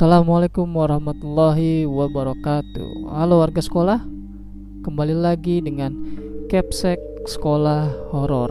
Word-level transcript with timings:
Assalamualaikum 0.00 0.64
warahmatullahi 0.64 1.84
wabarakatuh. 1.84 3.12
Halo 3.20 3.44
warga 3.44 3.60
sekolah 3.60 4.00
Kembali 4.80 5.12
lagi 5.12 5.60
dengan 5.60 5.92
Capsek 6.48 6.96
Sekolah 7.28 8.08
Horor. 8.08 8.48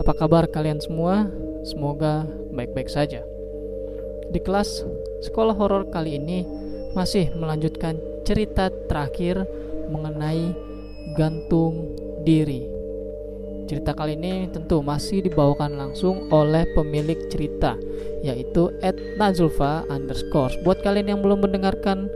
Apa 0.00 0.16
kabar 0.16 0.48
kalian 0.48 0.80
semua? 0.80 1.28
Semoga 1.68 2.24
baik-baik 2.56 2.88
saja. 2.88 3.20
Di 4.32 4.40
kelas 4.40 4.80
sekolah 5.28 5.52
horor 5.52 5.92
kali 5.92 6.16
ini 6.16 6.48
Masih 6.96 7.28
melanjutkan 7.36 8.00
cerita 8.24 8.72
terakhir 8.88 9.44
mengenai 9.92 10.56
gantung 11.12 11.92
diri 12.24 12.79
Cerita 13.70 13.94
kali 13.94 14.18
ini 14.18 14.50
tentu 14.50 14.82
masih 14.82 15.22
dibawakan 15.22 15.78
langsung 15.78 16.26
oleh 16.34 16.66
pemilik 16.74 17.30
cerita 17.30 17.78
yaitu 18.18 18.66
Nazulfa 19.14 19.86
underscore. 19.86 20.50
Buat 20.66 20.82
kalian 20.82 21.14
yang 21.14 21.20
belum 21.22 21.46
mendengarkan 21.46 22.10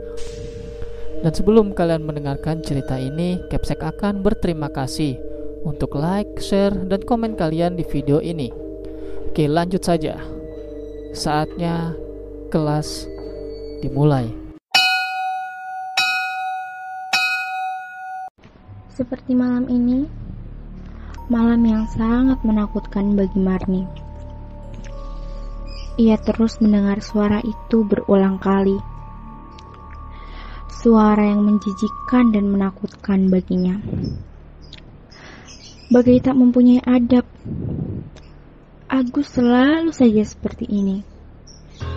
dan 1.23 1.31
sebelum 1.31 1.71
kalian 1.71 2.03
mendengarkan 2.03 2.59
cerita 2.59 2.99
ini, 2.99 3.39
Capsek 3.47 3.79
akan 3.87 4.19
berterima 4.19 4.67
kasih 4.67 5.15
untuk 5.63 5.95
like, 5.95 6.43
share, 6.43 6.75
dan 6.75 6.99
komen 7.07 7.39
kalian 7.39 7.79
di 7.79 7.87
video 7.87 8.19
ini. 8.19 8.51
Oke, 9.31 9.47
lanjut 9.47 9.79
saja. 9.79 10.19
Saatnya 11.15 11.95
kelas 12.51 13.07
dimulai. 13.79 14.27
Seperti 18.91 19.31
malam 19.31 19.71
ini, 19.71 20.24
Malam 21.25 21.65
yang 21.65 21.89
sangat 21.89 22.37
menakutkan 22.45 23.17
bagi 23.17 23.41
Marni. 23.41 23.81
Ia 25.97 26.21
terus 26.21 26.61
mendengar 26.61 27.01
suara 27.01 27.41
itu 27.41 27.81
berulang 27.81 28.37
kali. 28.37 28.77
Suara 30.69 31.25
yang 31.25 31.41
menjijikkan 31.41 32.29
dan 32.29 32.45
menakutkan 32.45 33.33
baginya. 33.33 33.81
Bagai 35.89 36.21
tak 36.21 36.37
mempunyai 36.37 36.85
adab. 36.85 37.25
Agus 38.85 39.33
selalu 39.33 39.89
saja 39.97 40.21
seperti 40.21 40.69
ini 40.69 41.01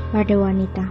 pada 0.09 0.41
wanita. 0.41 0.89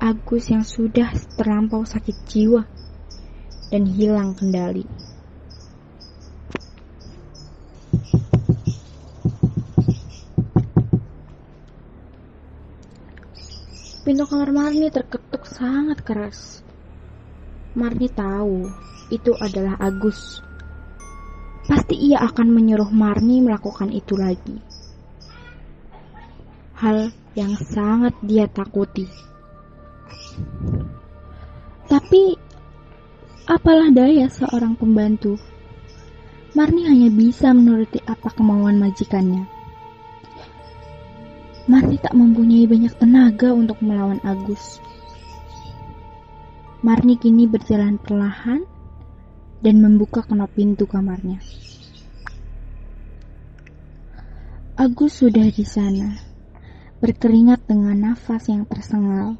Agus 0.00 0.48
yang 0.48 0.64
sudah 0.64 1.12
terlampau 1.36 1.84
sakit 1.84 2.16
jiwa 2.24 2.64
dan 3.68 3.84
hilang 3.84 4.32
kendali. 4.32 5.09
Pintu 14.10 14.26
kamar 14.26 14.50
Marni 14.50 14.90
terketuk 14.90 15.46
sangat 15.46 16.02
keras. 16.02 16.66
Marni 17.78 18.10
tahu 18.10 18.66
itu 19.06 19.30
adalah 19.38 19.78
Agus. 19.78 20.42
Pasti 21.70 21.94
ia 22.10 22.18
akan 22.18 22.50
menyuruh 22.50 22.90
Marni 22.90 23.38
melakukan 23.38 23.86
itu 23.94 24.18
lagi. 24.18 24.58
Hal 26.74 27.14
yang 27.38 27.54
sangat 27.54 28.18
dia 28.26 28.50
takuti. 28.50 29.06
Tapi, 31.86 32.34
apalah 33.46 33.94
daya 33.94 34.26
seorang 34.26 34.74
pembantu. 34.74 35.38
Marni 36.58 36.82
hanya 36.82 37.14
bisa 37.14 37.54
menuruti 37.54 38.02
apa 38.10 38.26
kemauan 38.34 38.74
majikannya. 38.74 39.59
Marni 41.70 42.02
tak 42.02 42.18
mempunyai 42.18 42.66
banyak 42.66 42.98
tenaga 42.98 43.54
untuk 43.54 43.78
melawan 43.78 44.18
Agus. 44.26 44.82
Marni 46.82 47.14
kini 47.14 47.46
berjalan 47.46 47.94
perlahan 47.94 48.66
dan 49.62 49.78
membuka 49.78 50.26
kenop 50.26 50.50
pintu 50.50 50.90
kamarnya. 50.90 51.38
Agus 54.74 55.22
sudah 55.22 55.46
di 55.46 55.62
sana, 55.62 56.18
berkeringat 56.98 57.62
dengan 57.70 58.18
nafas 58.18 58.50
yang 58.50 58.66
tersengal. 58.66 59.38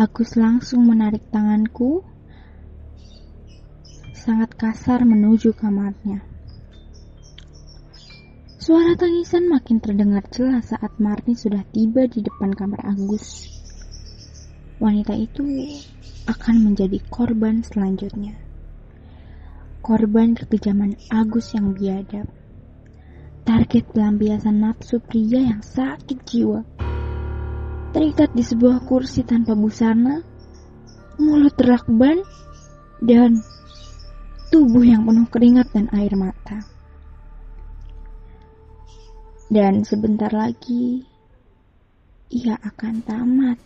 Agus 0.00 0.32
langsung 0.32 0.88
menarik 0.88 1.28
tanganku, 1.28 2.08
sangat 4.16 4.56
kasar 4.56 5.04
menuju 5.04 5.52
kamarnya. 5.52 6.24
Suara 8.68 8.92
tangisan 9.00 9.48
makin 9.48 9.80
terdengar 9.80 10.28
jelas 10.28 10.76
saat 10.76 10.92
Martin 11.00 11.32
sudah 11.32 11.64
tiba 11.72 12.04
di 12.04 12.20
depan 12.20 12.52
kamar 12.52 12.84
Agus. 12.84 13.48
Wanita 14.76 15.16
itu 15.16 15.40
akan 16.28 16.68
menjadi 16.68 17.00
korban 17.08 17.64
selanjutnya. 17.64 18.36
Korban 19.80 20.36
kekejaman 20.36 21.00
Agus 21.08 21.56
yang 21.56 21.72
biadab. 21.72 22.28
Target 23.48 23.88
pelampiasan 23.88 24.60
nafsu 24.60 25.00
pria 25.00 25.48
yang 25.48 25.64
sakit 25.64 26.28
jiwa. 26.28 26.60
Terikat 27.96 28.36
di 28.36 28.44
sebuah 28.44 28.84
kursi 28.84 29.24
tanpa 29.24 29.56
busana, 29.56 30.20
mulut 31.16 31.56
terlakban, 31.56 32.20
dan 33.00 33.40
tubuh 34.52 34.84
yang 34.84 35.08
penuh 35.08 35.24
keringat 35.32 35.72
dan 35.72 35.88
air 35.96 36.12
mata. 36.20 36.77
Dan 39.48 39.80
sebentar 39.80 40.28
lagi 40.28 41.08
ia 42.28 42.60
akan 42.60 43.00
tamat. 43.00 43.56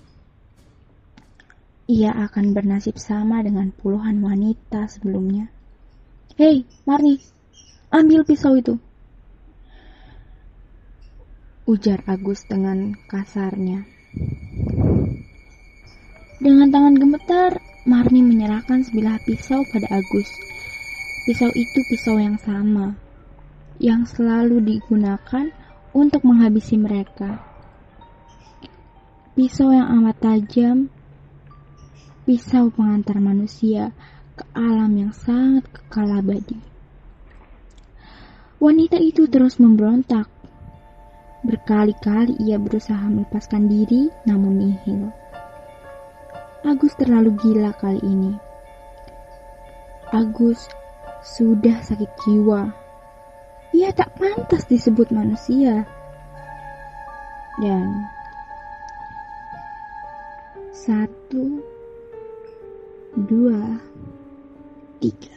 Ia 1.91 2.15
akan 2.15 2.55
bernasib 2.55 2.95
sama 3.03 3.43
dengan 3.43 3.75
puluhan 3.75 4.23
wanita 4.23 4.87
sebelumnya. 4.87 5.51
Hei, 6.39 6.63
Marni, 6.87 7.19
ambil 7.91 8.23
pisau 8.23 8.55
itu. 8.55 8.79
Ujar 11.67 12.07
Agus 12.07 12.47
dengan 12.47 12.95
kasarnya. 13.11 13.83
Dengan 16.39 16.71
tangan 16.71 16.95
gemetar, 16.95 17.59
Marni 17.91 18.23
menyerahkan 18.23 18.87
sebilah 18.87 19.19
pisau 19.27 19.67
pada 19.75 19.91
Agus. 19.91 20.31
Pisau 21.27 21.51
itu 21.51 21.79
pisau 21.91 22.23
yang 22.23 22.39
sama, 22.39 22.95
yang 23.83 24.07
selalu 24.07 24.63
digunakan 24.63 25.51
untuk 25.93 26.25
menghabisi 26.25 26.81
mereka. 26.81 27.41
Pisau 29.33 29.73
yang 29.73 29.89
amat 30.01 30.17
tajam, 30.21 30.93
pisau 32.29 32.69
pengantar 32.73 33.17
manusia 33.21 33.93
ke 34.37 34.45
alam 34.57 34.93
yang 34.97 35.13
sangat 35.13 35.69
kekal 35.73 36.09
abadi. 36.13 36.57
Wanita 38.61 39.01
itu 39.01 39.29
terus 39.29 39.57
memberontak. 39.61 40.29
Berkali-kali 41.43 42.39
ia 42.47 42.61
berusaha 42.61 43.03
melepaskan 43.11 43.67
diri, 43.67 44.07
namun 44.29 44.63
nihil. 44.63 45.11
Agus 46.63 46.95
terlalu 46.95 47.35
gila 47.43 47.75
kali 47.75 47.99
ini. 48.07 48.39
Agus 50.15 50.71
sudah 51.27 51.83
sakit 51.83 52.11
jiwa 52.23 52.82
ia 53.73 53.89
tak 53.93 54.13
pantas 54.21 54.69
disebut 54.69 55.09
manusia. 55.09 55.89
Dan 57.61 58.05
satu, 60.73 61.61
dua, 63.17 63.81
tiga. 65.01 65.37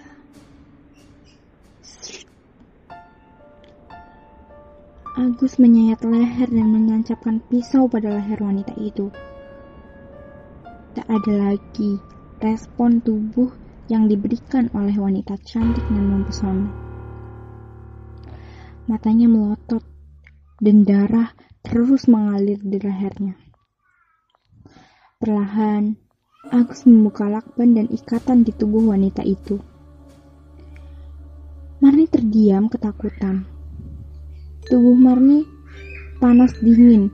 Agus 5.15 5.55
menyayat 5.55 6.03
leher 6.03 6.51
dan 6.51 6.67
menancapkan 6.75 7.39
pisau 7.47 7.87
pada 7.87 8.11
leher 8.11 8.39
wanita 8.43 8.75
itu. 8.75 9.07
Tak 10.91 11.07
ada 11.07 11.55
lagi 11.55 11.99
respon 12.43 12.99
tubuh 12.99 13.47
yang 13.87 14.11
diberikan 14.11 14.67
oleh 14.75 14.95
wanita 14.99 15.39
cantik 15.47 15.83
dan 15.87 16.03
mempesona. 16.03 16.84
Matanya 18.85 19.25
melotot 19.25 19.81
dan 20.61 20.85
darah 20.85 21.33
terus 21.65 22.05
mengalir 22.05 22.61
di 22.61 22.77
lehernya. 22.77 23.33
Perlahan, 25.17 25.97
Agus 26.53 26.85
membuka 26.85 27.25
lakban 27.25 27.73
dan 27.73 27.89
ikatan 27.89 28.45
di 28.45 28.53
tubuh 28.53 28.93
wanita 28.93 29.25
itu. 29.25 29.57
Marni 31.81 32.05
terdiam 32.05 32.69
ketakutan. 32.69 33.49
Tubuh 34.69 34.93
Marni 34.93 35.41
panas 36.21 36.53
dingin. 36.61 37.09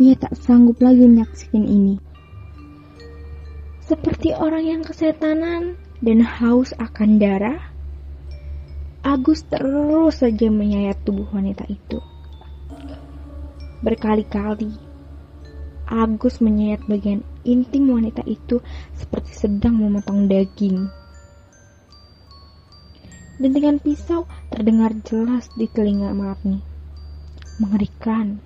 Ia 0.00 0.16
tak 0.16 0.40
sanggup 0.40 0.80
lagi 0.80 1.04
menyaksikan 1.04 1.68
ini. 1.68 2.00
Seperti 3.84 4.32
orang 4.32 4.64
yang 4.64 4.82
kesetanan 4.84 5.76
dan 6.00 6.24
haus 6.24 6.72
akan 6.80 7.20
darah, 7.20 7.71
Agus 9.02 9.42
terus 9.50 10.22
saja 10.22 10.46
menyayat 10.46 11.02
tubuh 11.02 11.26
wanita 11.34 11.66
itu. 11.66 11.98
Berkali-kali 13.82 14.70
Agus 15.90 16.38
menyayat 16.38 16.86
bagian 16.86 17.26
intim 17.42 17.90
wanita 17.90 18.22
itu 18.30 18.62
seperti 18.94 19.34
sedang 19.34 19.74
memotong 19.82 20.30
daging. 20.30 20.86
Dan 23.42 23.50
dengan 23.50 23.82
pisau 23.82 24.30
terdengar 24.54 24.94
jelas 25.02 25.50
di 25.58 25.66
telinga 25.66 26.14
Marni. 26.14 26.62
Mengerikan. 27.58 28.38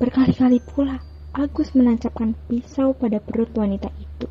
Berkali-kali 0.00 0.56
pula 0.64 1.04
Agus 1.36 1.76
menancapkan 1.76 2.32
pisau 2.48 2.96
pada 2.96 3.20
perut 3.20 3.52
wanita 3.52 3.92
itu. 4.00 4.26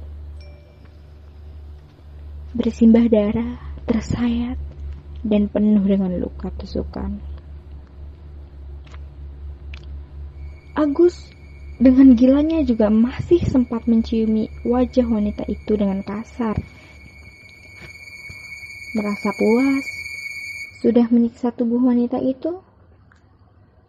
Bersimbah 2.57 3.05
darah, 3.05 3.68
tersayat, 3.89 4.61
dan 5.25 5.49
penuh 5.49 5.81
dengan 5.81 6.13
luka 6.21 6.53
tusukan. 6.61 7.17
Agus 10.77 11.27
dengan 11.81 12.15
gilanya 12.15 12.63
juga 12.63 12.87
masih 12.87 13.41
sempat 13.43 13.89
menciumi 13.89 14.47
wajah 14.63 15.03
wanita 15.09 15.43
itu 15.49 15.75
dengan 15.75 16.05
kasar. 16.05 16.55
Merasa 18.95 19.29
puas, 19.35 19.85
sudah 20.79 21.09
menyiksa 21.11 21.51
tubuh 21.51 21.81
wanita 21.83 22.21
itu, 22.21 22.61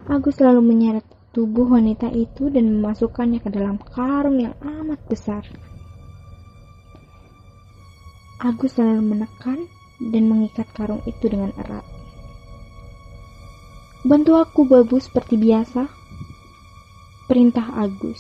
Agus 0.09 0.41
lalu 0.41 0.65
menyeret 0.65 1.05
tubuh 1.31 1.69
wanita 1.69 2.11
itu 2.11 2.51
dan 2.51 2.67
memasukkannya 2.75 3.39
ke 3.39 3.53
dalam 3.55 3.79
karung 3.79 4.43
yang 4.43 4.57
amat 4.65 4.99
besar. 5.07 5.47
Agus 8.41 8.81
lalu 8.81 9.15
menekan 9.15 9.69
dan 10.01 10.25
mengikat 10.27 10.67
karung 10.73 11.05
itu 11.05 11.29
dengan 11.29 11.53
erat. 11.61 11.85
Bantu 14.01 14.41
aku, 14.41 14.65
Babu, 14.65 14.97
seperti 14.97 15.37
biasa 15.37 16.01
perintah 17.31 17.69
Agus. 17.79 18.19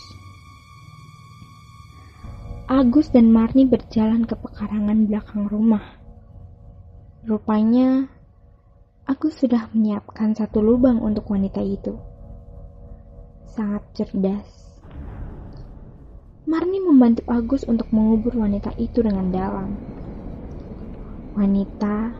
Agus 2.71 3.11
dan 3.11 3.35
Marni 3.35 3.67
berjalan 3.67 4.23
ke 4.23 4.39
pekarangan 4.39 5.11
belakang 5.11 5.51
rumah. 5.51 5.83
Rupanya, 7.27 8.07
Agus 9.11 9.43
sudah 9.43 9.67
menyiapkan 9.75 10.39
satu 10.39 10.63
lubang 10.63 11.03
untuk 11.03 11.27
wanita 11.27 11.59
itu. 11.59 11.99
Sangat 13.51 13.83
cerdas. 13.99 14.47
Marni 16.47 16.79
membantu 16.79 17.27
Agus 17.27 17.67
untuk 17.67 17.91
mengubur 17.91 18.39
wanita 18.39 18.71
itu 18.79 19.03
dengan 19.03 19.35
dalam. 19.35 19.75
Wanita 21.41 22.13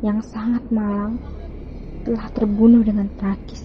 yang 0.00 0.24
sangat 0.24 0.64
malang 0.72 1.20
telah 2.00 2.32
terbunuh 2.32 2.80
dengan 2.80 3.12
tragis 3.20 3.60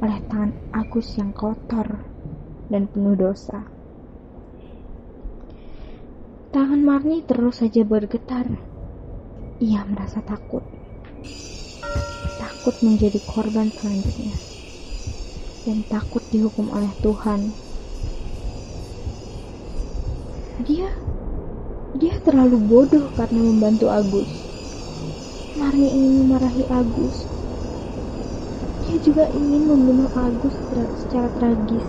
oleh 0.00 0.16
tangan 0.24 0.56
Agus 0.72 1.20
yang 1.20 1.36
kotor 1.36 2.00
dan 2.72 2.88
penuh 2.88 3.12
dosa. 3.12 3.60
Tangan 6.48 6.80
Marni 6.80 7.20
terus 7.28 7.60
saja 7.60 7.84
bergetar. 7.84 8.48
Ia 9.60 9.84
merasa 9.84 10.24
takut. 10.24 10.64
Takut 12.40 12.80
menjadi 12.80 13.20
korban 13.28 13.68
selanjutnya. 13.68 14.32
Dan 15.68 15.84
takut 15.92 16.24
dihukum 16.32 16.72
oleh 16.72 16.88
Tuhan. 17.04 17.52
Dia 20.64 20.88
dia 21.98 22.14
terlalu 22.22 22.60
bodoh 22.70 23.06
karena 23.18 23.40
membantu 23.42 23.90
Agus. 23.90 24.30
Marni 25.58 25.88
ingin 25.90 26.12
memarahi 26.26 26.64
Agus 26.70 27.30
dia 28.90 28.98
juga 29.06 29.22
ingin 29.38 29.70
membunuh 29.70 30.10
Agus 30.18 30.50
secara 31.06 31.30
tragis. 31.38 31.86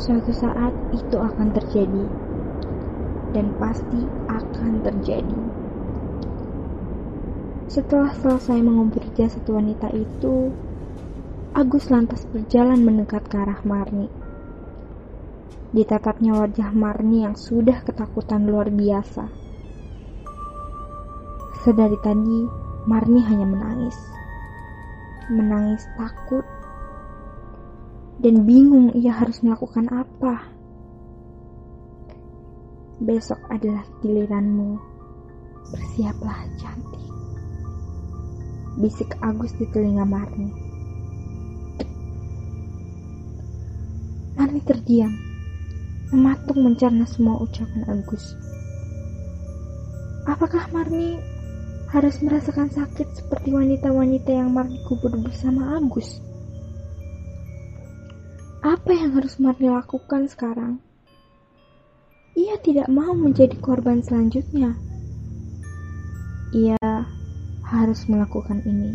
Suatu 0.00 0.32
saat 0.32 0.72
itu 0.96 1.16
akan 1.20 1.52
terjadi, 1.52 2.04
dan 3.36 3.52
pasti 3.60 4.00
akan 4.24 4.80
terjadi. 4.80 5.40
Setelah 7.68 8.08
selesai 8.16 8.56
mengubur 8.64 9.04
jasad 9.12 9.44
wanita 9.44 9.92
itu, 9.92 10.48
Agus 11.52 11.92
lantas 11.92 12.24
berjalan 12.32 12.88
mendekat 12.88 13.20
ke 13.28 13.36
arah 13.36 13.60
Marni. 13.68 14.25
Ditatapnya 15.74 16.38
wajah 16.38 16.70
Marni 16.70 17.26
yang 17.26 17.34
sudah 17.34 17.82
ketakutan 17.82 18.46
luar 18.46 18.70
biasa. 18.70 19.26
Sedari 21.66 21.98
tadi, 22.04 22.38
Marni 22.86 23.20
hanya 23.26 23.46
menangis. 23.46 23.98
Menangis 25.26 25.82
takut 25.98 26.46
dan 28.22 28.46
bingung 28.46 28.94
ia 28.94 29.10
harus 29.10 29.42
melakukan 29.42 29.90
apa. 29.90 30.54
Besok 33.02 33.42
adalah 33.52 33.84
giliranmu. 34.00 34.78
Bersiaplah 35.66 36.46
cantik. 36.56 37.10
Bisik 38.78 39.18
Agus 39.20 39.50
di 39.58 39.66
telinga 39.74 40.06
Marni. 40.06 40.48
Marni 44.36 44.60
terdiam, 44.62 45.12
mematung 46.14 46.62
mencerna 46.62 47.02
semua 47.08 47.42
ucapan 47.42 47.82
Agus. 47.90 48.38
Apakah 50.26 50.70
Marni 50.70 51.18
harus 51.90 52.18
merasakan 52.18 52.66
sakit 52.70 53.06
seperti 53.14 53.54
wanita-wanita 53.54 54.30
yang 54.34 54.50
Marni 54.50 54.82
kubur 54.90 55.14
bersama 55.18 55.78
Agus. 55.78 56.18
Apa 58.66 58.90
yang 58.90 59.14
harus 59.14 59.38
Marni 59.38 59.70
lakukan 59.70 60.26
sekarang? 60.26 60.82
Ia 62.36 62.58
tidak 62.60 62.90
mau 62.90 63.14
menjadi 63.14 63.54
korban 63.62 64.02
selanjutnya. 64.02 64.74
Ia 66.52 66.76
harus 67.64 68.04
melakukan 68.10 68.60
ini. 68.66 68.92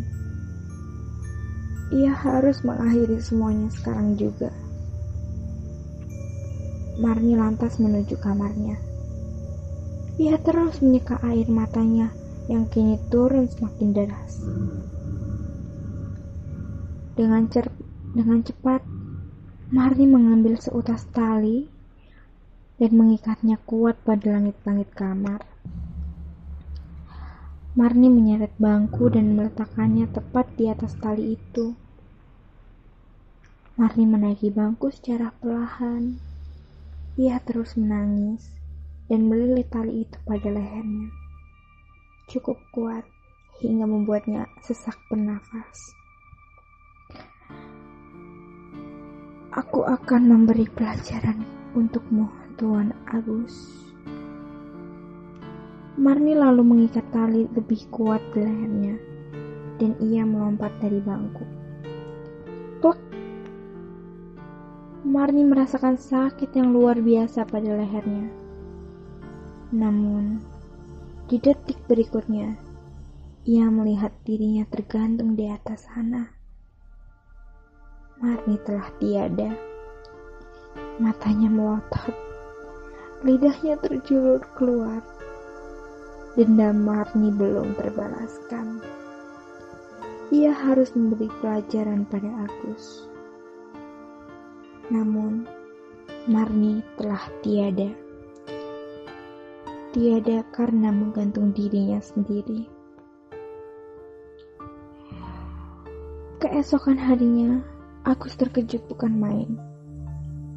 Ia 1.91 2.11
harus 2.15 2.63
mengakhiri 2.63 3.19
semuanya 3.19 3.67
sekarang 3.73 4.15
juga. 4.19 4.51
Marni 7.01 7.33
lantas 7.33 7.81
menuju 7.81 8.21
kamarnya. 8.21 8.77
Ia 10.21 10.37
terus 10.37 10.85
menyeka 10.85 11.17
air 11.25 11.49
matanya 11.49 12.13
yang 12.45 12.69
kini 12.69 13.01
turun 13.09 13.49
semakin 13.49 13.89
deras. 13.89 14.37
Dengan, 17.17 17.49
dengan 18.13 18.45
cepat, 18.45 18.85
Marni 19.73 20.05
mengambil 20.05 20.61
seutas 20.61 21.09
tali 21.09 21.65
dan 22.77 22.91
mengikatnya 22.93 23.57
kuat 23.65 23.97
pada 24.05 24.37
langit-langit 24.37 24.93
kamar. 24.93 25.41
Marni 27.73 28.13
menyeret 28.13 28.53
bangku 28.61 29.09
dan 29.09 29.33
meletakkannya 29.33 30.05
tepat 30.05 30.53
di 30.53 30.69
atas 30.69 30.93
tali 31.01 31.33
itu. 31.33 31.73
Marni 33.73 34.05
menaiki 34.05 34.53
bangku 34.53 34.93
secara 34.93 35.33
perlahan. 35.33 36.30
Ia 37.19 37.39
terus 37.43 37.75
menangis 37.75 38.51
dan 39.11 39.27
melilit 39.27 39.67
tali 39.67 40.07
itu 40.07 40.15
pada 40.23 40.47
lehernya 40.47 41.21
cukup 42.31 42.55
kuat 42.71 43.03
hingga 43.59 43.83
membuatnya 43.83 44.47
sesak 44.63 44.95
bernafas. 45.11 45.91
Aku 49.51 49.83
akan 49.83 50.31
memberi 50.31 50.63
pelajaran 50.71 51.43
untukmu, 51.75 52.31
Tuan 52.55 52.95
Agus. 53.11 53.83
Marni 55.99 56.31
lalu 56.39 56.63
mengikat 56.63 57.03
tali 57.11 57.51
lebih 57.51 57.83
kuat 57.91 58.23
di 58.31 58.47
lehernya, 58.47 58.95
dan 59.75 59.99
ia 59.99 60.23
melompat 60.23 60.71
dari 60.79 61.03
bangku. 61.03 61.60
Marni 65.01 65.41
merasakan 65.41 65.97
sakit 65.97 66.53
yang 66.53 66.77
luar 66.77 67.01
biasa 67.01 67.49
pada 67.49 67.73
lehernya. 67.73 68.29
Namun, 69.73 70.37
di 71.25 71.41
detik 71.41 71.81
berikutnya, 71.89 72.53
ia 73.49 73.65
melihat 73.73 74.13
dirinya 74.21 74.61
tergantung 74.69 75.33
di 75.33 75.49
atas 75.49 75.89
sana. 75.89 76.29
Marni 78.21 78.61
telah 78.61 78.93
tiada. 79.01 79.49
Matanya 81.01 81.49
melotot, 81.49 82.13
lidahnya 83.25 83.81
terjulur 83.81 84.45
keluar. 84.53 85.01
Dendam 86.37 86.77
Marni 86.85 87.33
belum 87.33 87.73
terbalaskan. 87.73 88.85
Ia 90.29 90.53
harus 90.53 90.93
memberi 90.93 91.25
pelajaran 91.41 92.05
pada 92.05 92.29
Agus. 92.45 93.10
Namun, 94.91 95.47
Marni 96.27 96.83
telah 96.99 97.23
tiada 97.39 98.11
tiada 99.91 100.47
karena 100.55 100.87
menggantung 100.87 101.51
dirinya 101.51 101.99
sendiri. 101.99 102.63
Keesokan 106.39 106.97
harinya, 106.97 107.59
Agus 108.07 108.33
terkejut 108.39 108.81
bukan 108.87 109.13
main. 109.13 109.49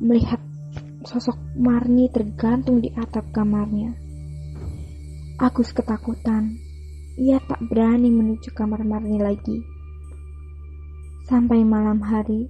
Melihat 0.01 0.41
sosok 1.05 1.37
Marni 1.59 2.09
tergantung 2.09 2.81
di 2.81 2.89
atap 2.95 3.27
kamarnya. 3.35 3.93
Agus 5.43 5.75
ketakutan. 5.75 6.57
Ia 7.15 7.39
tak 7.47 7.63
berani 7.71 8.11
menuju 8.11 8.55
kamar 8.55 8.83
Marni 8.87 9.19
lagi. 9.19 9.61
Sampai 11.27 11.63
malam 11.67 12.03
hari, 12.03 12.49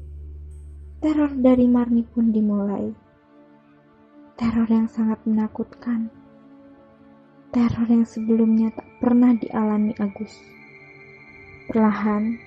teror 1.05 1.37
dari 1.37 1.69
Marni 1.69 2.01
pun 2.01 2.33
dimulai. 2.33 2.89
Teror 4.41 4.65
yang 4.65 4.89
sangat 4.89 5.21
menakutkan. 5.29 6.09
Teror 7.53 7.85
yang 7.85 8.09
sebelumnya 8.09 8.73
tak 8.73 8.89
pernah 9.05 9.37
dialami 9.37 9.93
Agus. 10.01 10.33
Perlahan, 11.69 12.41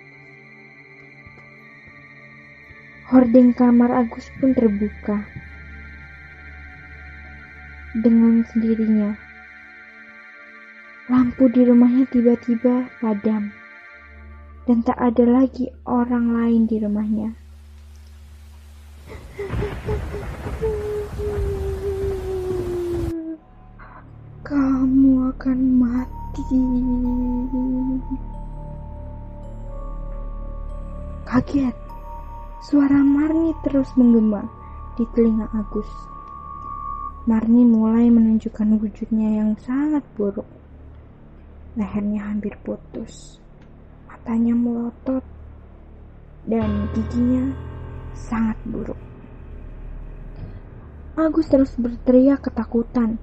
hording 3.13 3.53
kamar 3.53 3.93
Agus 3.93 4.25
pun 4.41 4.57
terbuka. 4.57 5.21
Dengan 7.93 8.41
sendirinya, 8.41 9.13
lampu 11.13 11.45
di 11.53 11.61
rumahnya 11.61 12.09
tiba-tiba 12.09 12.89
padam, 12.97 13.53
dan 14.65 14.81
tak 14.81 14.97
ada 14.97 15.29
lagi 15.29 15.69
orang 15.85 16.33
lain 16.33 16.65
di 16.65 16.81
rumahnya. 16.81 17.46
Kamu 24.43 25.31
akan 25.31 25.59
mati. 25.79 26.59
Kaget 31.23 31.71
Suara 32.67 32.99
Marni 32.99 33.55
terus 33.63 33.87
menggema 33.95 34.43
di 34.99 35.07
telinga 35.15 35.47
Agus. 35.55 35.87
Marni 37.23 37.63
mulai 37.63 38.11
menunjukkan 38.11 38.83
wujudnya 38.83 39.39
yang 39.39 39.55
sangat 39.63 40.03
buruk. 40.19 40.51
Lehernya 41.79 42.27
hampir 42.27 42.59
putus, 42.59 43.39
matanya 44.11 44.51
melotot, 44.51 45.23
dan 46.43 46.91
giginya 46.91 47.55
sangat 48.11 48.59
buruk. 48.67 48.99
Agus 51.17 51.49
terus 51.49 51.73
berteriak 51.81 52.45
ketakutan. 52.45 53.17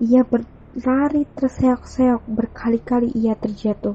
Ia 0.00 0.24
berlari 0.24 1.28
terseok-seok 1.36 2.24
berkali-kali 2.24 3.12
ia 3.12 3.36
terjatuh. 3.36 3.92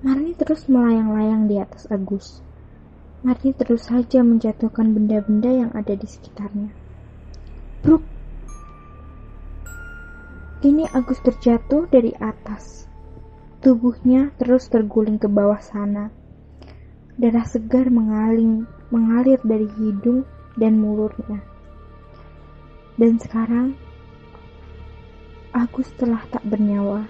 Marni 0.00 0.32
terus 0.32 0.64
melayang-layang 0.64 1.44
di 1.44 1.60
atas 1.60 1.84
Agus. 1.92 2.40
Marni 3.20 3.52
terus 3.52 3.84
saja 3.84 4.24
menjatuhkan 4.24 4.96
benda-benda 4.96 5.52
yang 5.52 5.70
ada 5.76 5.92
di 5.92 6.08
sekitarnya. 6.08 6.72
Bruk! 7.84 8.00
Kini 10.64 10.88
Agus 10.88 11.20
terjatuh 11.20 11.84
dari 11.92 12.16
atas. 12.16 12.88
Tubuhnya 13.60 14.32
terus 14.40 14.72
terguling 14.72 15.20
ke 15.20 15.28
bawah 15.28 15.60
sana. 15.60 16.08
Darah 17.20 17.44
segar 17.44 17.92
mengaling, 17.92 18.64
mengalir 18.88 19.36
dari 19.44 19.68
hidung 19.76 20.24
dan 20.56 20.80
mulutnya. 20.80 21.44
Dan 22.96 23.20
sekarang, 23.20 23.76
Agus 25.56 25.88
telah 25.96 26.20
tak 26.28 26.44
bernyawa. 26.44 27.08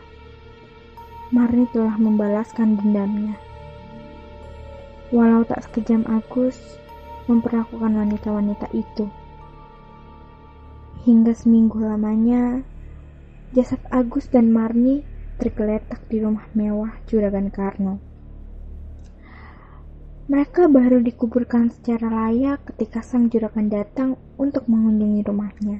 Marni 1.34 1.66
telah 1.74 1.98
membalaskan 1.98 2.78
dendamnya. 2.78 3.34
Walau 5.10 5.42
tak 5.42 5.66
sekejam 5.66 6.06
Agus 6.06 6.78
memperlakukan 7.26 7.94
wanita-wanita 7.94 8.70
itu. 8.74 9.10
Hingga 11.06 11.34
seminggu 11.34 11.82
lamanya, 11.82 12.62
jasad 13.54 13.82
Agus 13.90 14.30
dan 14.30 14.50
Marni 14.50 15.06
tergeletak 15.38 16.02
di 16.10 16.22
rumah 16.22 16.46
mewah 16.54 16.98
Juragan 17.06 17.50
Karno. 17.50 18.15
Mereka 20.26 20.66
baru 20.66 20.98
dikuburkan 21.06 21.70
secara 21.70 22.10
layak 22.10 22.66
ketika 22.74 22.98
sang 22.98 23.30
juragan 23.30 23.70
datang 23.70 24.18
untuk 24.34 24.66
mengunjungi 24.66 25.22
rumahnya. 25.22 25.78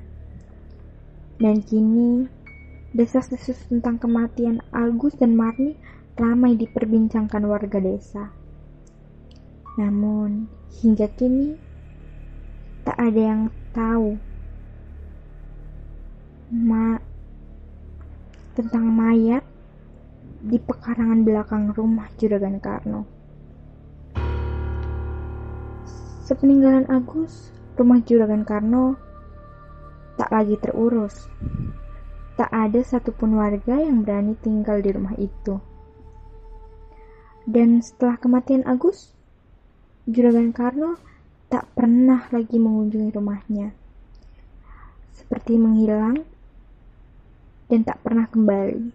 Dan 1.42 1.66
kini, 1.66 2.30
desas-desus 2.94 3.66
tentang 3.66 3.98
kematian 3.98 4.62
Agus 4.70 5.18
dan 5.18 5.34
Marni 5.34 5.74
ramai 6.14 6.54
diperbincangkan 6.54 7.42
warga 7.42 7.82
desa. 7.82 8.30
Namun, 9.82 10.46
hingga 10.78 11.10
kini 11.10 11.58
tak 12.86 13.02
ada 13.02 13.22
yang 13.34 13.42
tahu 13.74 14.14
ma 16.54 17.02
tentang 18.54 18.94
mayat 18.94 19.42
di 20.38 20.62
pekarangan 20.62 21.26
belakang 21.26 21.74
rumah 21.74 22.06
Juragan 22.14 22.62
Karno. 22.62 23.15
Sepeninggalan 26.26 26.90
Agus, 26.90 27.54
rumah 27.78 28.02
Juragan 28.02 28.42
Karno 28.42 28.98
tak 30.18 30.26
lagi 30.34 30.58
terurus. 30.58 31.30
Tak 32.34 32.50
ada 32.50 32.82
satupun 32.82 33.38
warga 33.38 33.78
yang 33.78 34.02
berani 34.02 34.34
tinggal 34.42 34.82
di 34.82 34.90
rumah 34.90 35.14
itu. 35.22 35.62
Dan 37.46 37.78
setelah 37.78 38.18
kematian 38.18 38.66
Agus, 38.66 39.14
Juragan 40.10 40.50
Karno 40.50 40.98
tak 41.46 41.70
pernah 41.78 42.26
lagi 42.34 42.58
mengunjungi 42.58 43.14
rumahnya. 43.14 43.70
Seperti 45.14 45.54
menghilang 45.54 46.26
dan 47.70 47.86
tak 47.86 48.02
pernah 48.02 48.26
kembali. 48.26 48.90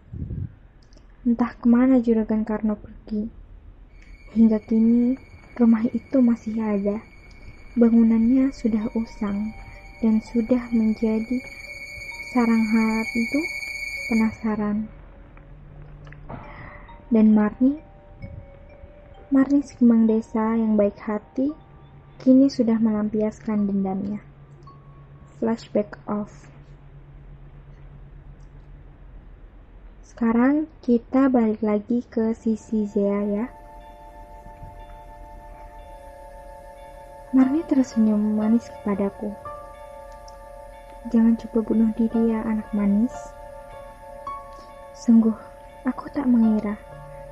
Entah 1.23 1.55
ke 1.55 1.63
mana 1.63 2.03
Juragan 2.03 2.43
Karno 2.43 2.75
pergi. 2.75 3.23
Hingga 4.35 4.59
kini 4.67 5.15
rumah 5.55 5.87
itu 5.87 6.19
masih 6.19 6.59
ada. 6.59 7.10
Bangunannya 7.71 8.51
sudah 8.51 8.91
usang 8.99 9.55
dan 10.03 10.19
sudah 10.19 10.59
menjadi 10.75 11.39
sarang 12.35 12.67
hantu 12.67 13.41
penasaran. 14.11 14.91
Dan 17.07 17.31
Marni 17.31 17.79
Marni 19.31 19.63
si 19.63 19.79
kembang 19.79 20.03
desa 20.03 20.59
yang 20.59 20.75
baik 20.75 20.99
hati 20.99 21.55
kini 22.19 22.51
sudah 22.51 22.75
melampiaskan 22.75 23.63
dendamnya. 23.63 24.19
Flashback 25.39 25.95
off. 26.11 26.51
Sekarang 30.03 30.67
kita 30.83 31.31
balik 31.31 31.63
lagi 31.63 32.03
ke 32.03 32.35
sisi 32.35 32.83
Zea 32.83 33.23
ya. 33.31 33.60
Marni 37.31 37.63
tersenyum 37.63 38.35
manis 38.35 38.67
kepadaku. 38.67 39.31
Jangan 41.09 41.39
coba 41.39 41.59
bunuh 41.63 41.89
diri 41.95 42.35
ya 42.35 42.43
anak 42.43 42.67
manis. 42.75 43.15
Sungguh, 44.93 45.33
aku 45.87 46.11
tak 46.13 46.27
mengira 46.29 46.77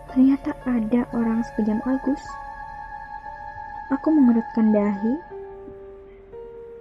Ternyata 0.10 0.58
ada 0.66 1.06
orang 1.14 1.46
sekejam 1.46 1.78
Agus. 1.86 2.26
Aku 3.94 4.10
mengerutkan 4.10 4.74
dahi 4.74 5.16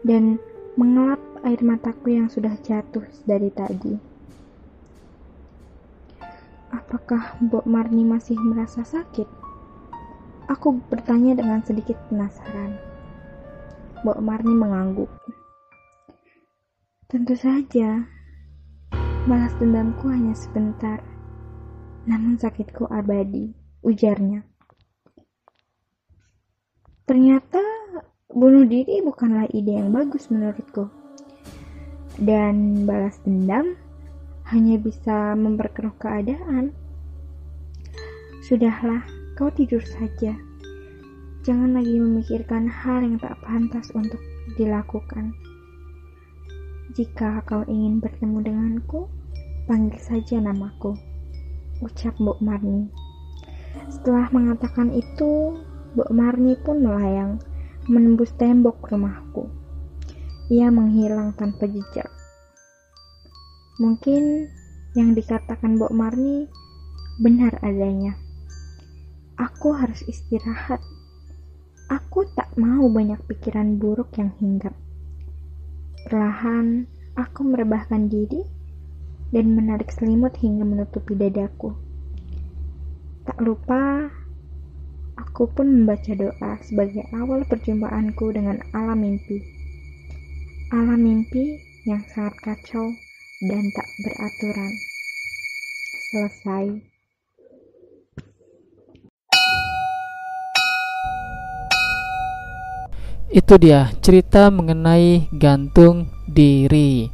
dan 0.01 0.41
mengelap 0.81 1.21
air 1.45 1.61
mataku 1.61 2.17
yang 2.17 2.33
sudah 2.33 2.57
jatuh 2.65 3.05
dari 3.29 3.53
tadi. 3.53 4.01
Apakah 6.73 7.37
Mbok 7.45 7.69
Marni 7.69 8.01
masih 8.09 8.41
merasa 8.41 8.81
sakit? 8.81 9.29
Aku 10.49 10.81
bertanya 10.89 11.37
dengan 11.37 11.61
sedikit 11.61 12.01
penasaran. 12.09 12.88
Mbok 14.03 14.19
Marni 14.23 14.55
mengangguk. 14.55 15.11
Tentu 17.09 17.35
saja, 17.35 18.05
balas 19.25 19.55
dendamku 19.57 20.07
hanya 20.13 20.37
sebentar 20.37 21.01
namun 22.09 22.41
sakitku 22.41 22.89
abadi, 22.89 23.53
ujarnya. 23.85 24.41
Ternyata 27.05 27.61
bunuh 28.33 28.65
diri 28.65 29.05
bukanlah 29.05 29.45
ide 29.53 29.77
yang 29.77 29.93
bagus 29.93 30.33
menurutku. 30.33 30.89
Dan 32.17 32.89
balas 32.89 33.21
dendam 33.29 33.77
hanya 34.49 34.81
bisa 34.81 35.37
memperkeruh 35.37 35.93
keadaan. 36.01 36.73
Sudahlah, 38.41 39.05
kau 39.37 39.53
tidur 39.53 39.85
saja. 39.85 40.48
Jangan 41.49 41.81
lagi 41.81 41.97
memikirkan 41.97 42.69
hal 42.69 43.09
yang 43.09 43.17
tak 43.17 43.41
pantas 43.41 43.89
untuk 43.97 44.21
dilakukan. 44.61 45.33
Jika 46.93 47.41
kau 47.49 47.65
ingin 47.65 48.05
bertemu 48.05 48.45
denganku, 48.45 49.09
panggil 49.65 49.97
saja 49.97 50.45
namaku 50.45 50.93
ucap 51.81 52.15
Mbok 52.19 52.43
Marni. 52.43 52.91
Setelah 53.89 54.29
mengatakan 54.35 54.91
itu, 54.93 55.57
Bok 55.95 56.11
Marni 56.11 56.59
pun 56.59 56.83
melayang 56.83 57.41
menembus 57.89 58.35
tembok 58.37 58.85
rumahku. 58.91 59.49
Ia 60.53 60.69
menghilang 60.69 61.33
tanpa 61.39 61.65
jejak. 61.65 62.09
Mungkin 63.79 64.51
yang 64.99 65.15
dikatakan 65.15 65.79
Bok 65.79 65.95
Marni 65.95 66.51
benar 67.23 67.57
adanya. 67.63 68.19
Aku 69.39 69.71
harus 69.73 70.03
istirahat. 70.05 70.83
Aku 71.89 72.29
tak 72.37 72.53
mau 72.61 72.85
banyak 72.93 73.17
pikiran 73.25 73.81
buruk 73.81 74.13
yang 74.21 74.29
hinggap. 74.37 74.77
Perlahan, 76.05 76.85
aku 77.17 77.49
merebahkan 77.49 78.13
diri 78.13 78.45
dan 79.33 79.57
menarik 79.57 79.89
selimut 79.89 80.37
hingga 80.37 80.69
menutupi 80.69 81.17
dadaku. 81.17 81.73
Tak 83.25 83.41
lupa, 83.41 84.13
aku 85.17 85.49
pun 85.49 85.65
membaca 85.69 86.13
doa 86.13 86.61
sebagai 86.61 87.09
awal 87.17 87.49
perjumpaanku 87.49 88.37
dengan 88.37 88.61
alam 88.77 89.01
mimpi. 89.01 89.41
Alam 90.69 91.01
mimpi 91.01 91.57
yang 91.89 92.05
sangat 92.13 92.37
kacau 92.45 92.93
dan 93.49 93.65
tak 93.73 93.89
beraturan. 94.05 94.73
Selesai. 96.13 96.98
Itu 103.29 103.61
dia 103.61 103.93
cerita 104.01 104.49
mengenai 104.49 105.29
gantung 105.37 106.09
diri. 106.25 107.13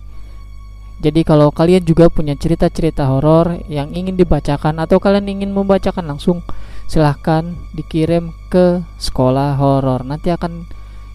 Jadi 1.02 1.26
kalau 1.26 1.50
kalian 1.50 1.82
juga 1.82 2.06
punya 2.06 2.38
cerita-cerita 2.38 3.10
horor 3.10 3.60
yang 3.66 3.90
ingin 3.90 4.14
dibacakan 4.14 4.78
atau 4.78 5.02
kalian 5.02 5.26
ingin 5.26 5.50
membacakan 5.50 6.06
langsung 6.06 6.40
silahkan 6.86 7.58
dikirim 7.74 8.30
ke 8.46 8.80
sekolah 9.02 9.58
horor. 9.58 10.06
Nanti 10.06 10.30
akan 10.30 10.70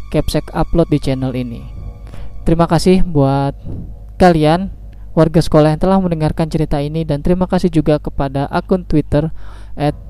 Capsek 0.09 0.49
upload 0.57 0.89
di 0.89 0.99
channel 0.99 1.31
ini. 1.37 1.61
Terima 2.43 2.65
kasih 2.65 3.05
buat 3.05 3.53
kalian 4.17 4.73
warga 5.13 5.37
sekolah 5.37 5.77
yang 5.77 5.81
telah 5.81 6.01
mendengarkan 6.01 6.49
cerita 6.49 6.81
ini 6.81 7.05
dan 7.05 7.21
terima 7.21 7.45
kasih 7.45 7.69
juga 7.69 8.01
kepada 8.01 8.49
akun 8.49 8.89
Twitter 8.89 9.29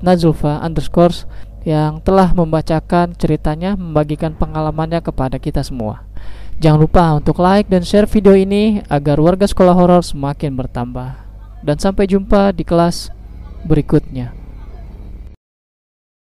@nazulfa 0.00 0.64
underscore 0.64 1.12
yang 1.64 2.00
telah 2.00 2.32
membacakan 2.32 3.12
ceritanya, 3.16 3.76
membagikan 3.76 4.32
pengalamannya 4.32 5.04
kepada 5.04 5.36
kita 5.36 5.60
semua. 5.60 6.08
Jangan 6.60 6.80
lupa 6.80 7.04
untuk 7.16 7.40
like 7.40 7.68
dan 7.68 7.84
share 7.84 8.08
video 8.08 8.36
ini 8.36 8.84
agar 8.88 9.16
warga 9.16 9.48
sekolah 9.48 9.72
horor 9.72 10.04
semakin 10.04 10.56
bertambah. 10.56 11.16
Dan 11.60 11.76
sampai 11.76 12.08
jumpa 12.08 12.56
di 12.56 12.64
kelas 12.64 13.12
berikutnya. 13.64 14.39